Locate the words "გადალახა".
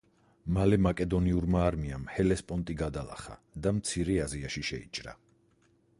2.81-3.37